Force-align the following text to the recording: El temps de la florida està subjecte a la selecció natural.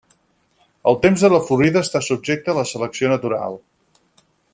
El 0.91 0.95
temps 1.03 1.25
de 1.25 1.29
la 1.33 1.41
florida 1.49 1.83
està 1.87 2.01
subjecte 2.07 2.51
a 2.55 2.59
la 2.61 2.67
selecció 2.71 3.13
natural. 3.13 3.59